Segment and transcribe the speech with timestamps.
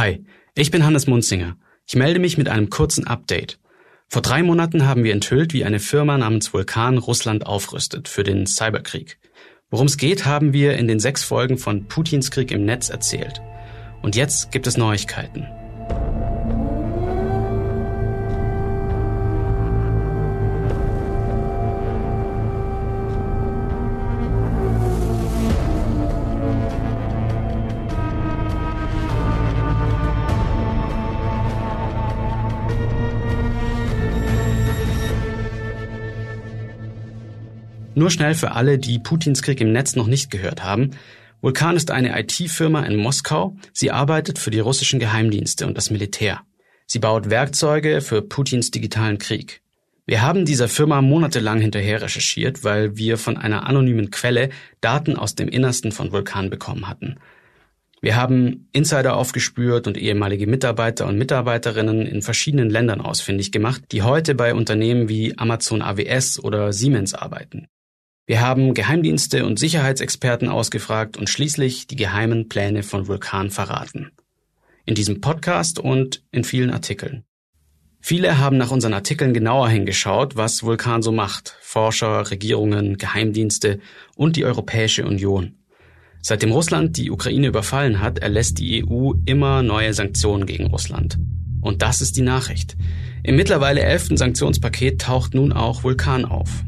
[0.00, 1.58] Hi, ich bin Hannes Munzinger.
[1.86, 3.58] Ich melde mich mit einem kurzen Update.
[4.08, 8.46] Vor drei Monaten haben wir enthüllt, wie eine Firma namens Vulkan Russland aufrüstet für den
[8.46, 9.18] Cyberkrieg.
[9.68, 13.42] Worum es geht, haben wir in den sechs Folgen von Putins Krieg im Netz erzählt.
[14.00, 15.46] Und jetzt gibt es Neuigkeiten.
[37.96, 40.92] Nur schnell für alle, die Putins Krieg im Netz noch nicht gehört haben.
[41.40, 43.56] Vulkan ist eine IT-Firma in Moskau.
[43.72, 46.42] Sie arbeitet für die russischen Geheimdienste und das Militär.
[46.86, 49.60] Sie baut Werkzeuge für Putins digitalen Krieg.
[50.06, 54.50] Wir haben dieser Firma monatelang hinterher recherchiert, weil wir von einer anonymen Quelle
[54.80, 57.16] Daten aus dem Innersten von Vulkan bekommen hatten.
[58.00, 64.02] Wir haben Insider aufgespürt und ehemalige Mitarbeiter und Mitarbeiterinnen in verschiedenen Ländern ausfindig gemacht, die
[64.02, 67.66] heute bei Unternehmen wie Amazon AWS oder Siemens arbeiten.
[68.30, 74.12] Wir haben Geheimdienste und Sicherheitsexperten ausgefragt und schließlich die geheimen Pläne von Vulkan verraten.
[74.86, 77.24] In diesem Podcast und in vielen Artikeln.
[78.00, 81.56] Viele haben nach unseren Artikeln genauer hingeschaut, was Vulkan so macht.
[81.60, 83.80] Forscher, Regierungen, Geheimdienste
[84.14, 85.56] und die Europäische Union.
[86.22, 91.18] Seitdem Russland die Ukraine überfallen hat, erlässt die EU immer neue Sanktionen gegen Russland.
[91.62, 92.76] Und das ist die Nachricht.
[93.24, 96.62] Im mittlerweile elften Sanktionspaket taucht nun auch Vulkan auf.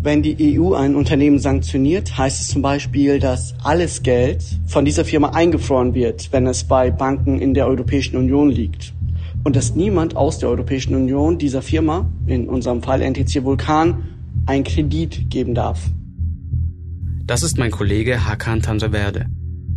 [0.00, 5.04] Wenn die EU ein Unternehmen sanktioniert, heißt es zum Beispiel, dass alles Geld von dieser
[5.04, 8.94] Firma eingefroren wird, wenn es bei Banken in der Europäischen Union liegt.
[9.42, 14.04] Und dass niemand aus der Europäischen Union dieser Firma, in unserem Fall NTC Vulkan,
[14.46, 15.90] einen Kredit geben darf.
[17.26, 19.26] Das ist mein Kollege Hakan Tanzaverde.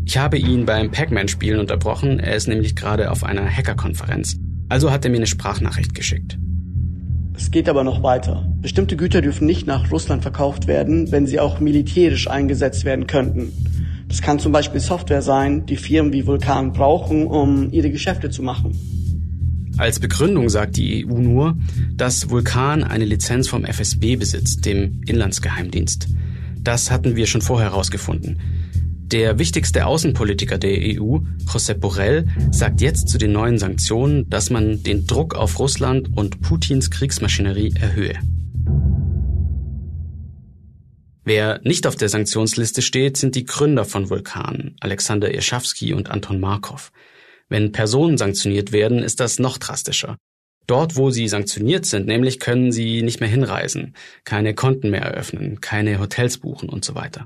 [0.06, 4.38] Ich habe ihn beim Pac-Man-Spielen unterbrochen, er ist nämlich gerade auf einer Hackerkonferenz.
[4.70, 6.38] Also hat er mir eine Sprachnachricht geschickt.
[7.36, 8.46] Es geht aber noch weiter.
[8.62, 13.52] Bestimmte Güter dürfen nicht nach Russland verkauft werden, wenn sie auch militärisch eingesetzt werden könnten.
[14.08, 18.44] Das kann zum Beispiel Software sein, die Firmen wie Vulkan brauchen, um ihre Geschäfte zu
[18.44, 18.78] machen.
[19.78, 21.58] Als Begründung sagt die EU nur,
[21.96, 26.10] dass Vulkan eine Lizenz vom FSB besitzt, dem Inlandsgeheimdienst.
[26.62, 28.38] Das hatten wir schon vorher herausgefunden.
[29.12, 31.18] Der wichtigste Außenpolitiker der EU,
[31.52, 36.40] Josep Borrell, sagt jetzt zu den neuen Sanktionen, dass man den Druck auf Russland und
[36.40, 38.18] Putins Kriegsmaschinerie erhöhe.
[41.26, 46.40] Wer nicht auf der Sanktionsliste steht, sind die Gründer von Vulkan, Alexander Irschawski und Anton
[46.40, 46.94] Markov.
[47.50, 50.16] Wenn Personen sanktioniert werden, ist das noch drastischer.
[50.68, 53.94] Dort, wo sie sanktioniert sind, nämlich können sie nicht mehr hinreisen,
[54.24, 57.26] keine Konten mehr eröffnen, keine Hotels buchen und so weiter.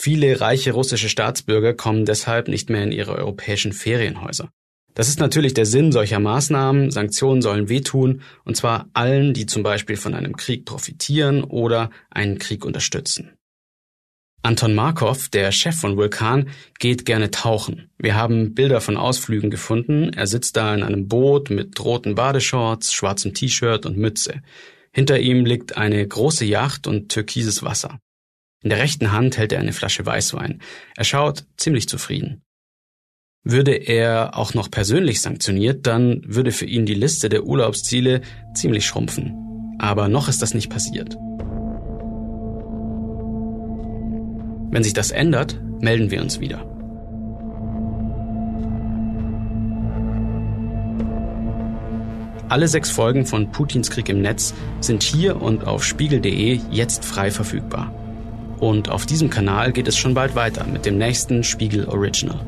[0.00, 4.48] Viele reiche russische Staatsbürger kommen deshalb nicht mehr in ihre europäischen Ferienhäuser.
[4.94, 6.92] Das ist natürlich der Sinn solcher Maßnahmen.
[6.92, 12.38] Sanktionen sollen wehtun, und zwar allen, die zum Beispiel von einem Krieg profitieren oder einen
[12.38, 13.32] Krieg unterstützen.
[14.42, 16.48] Anton Markov, der Chef von Vulkan,
[16.78, 17.90] geht gerne tauchen.
[17.98, 20.12] Wir haben Bilder von Ausflügen gefunden.
[20.12, 24.42] Er sitzt da in einem Boot mit roten Badeshorts, schwarzem T-Shirt und Mütze.
[24.92, 27.98] Hinter ihm liegt eine große Yacht und türkises Wasser.
[28.62, 30.60] In der rechten Hand hält er eine Flasche Weißwein.
[30.96, 32.42] Er schaut ziemlich zufrieden.
[33.44, 38.20] Würde er auch noch persönlich sanktioniert, dann würde für ihn die Liste der Urlaubsziele
[38.54, 39.76] ziemlich schrumpfen.
[39.78, 41.16] Aber noch ist das nicht passiert.
[44.70, 46.64] Wenn sich das ändert, melden wir uns wieder.
[52.48, 57.30] Alle sechs Folgen von Putins Krieg im Netz sind hier und auf spiegel.de jetzt frei
[57.30, 57.92] verfügbar.
[58.60, 62.40] Und auf diesem Kanal geht es schon bald weiter mit dem nächsten Spiegel Original.